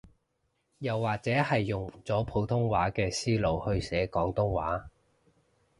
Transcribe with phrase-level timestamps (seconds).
[0.79, 4.89] 又或者係用咗普通話嘅思路去寫廣東話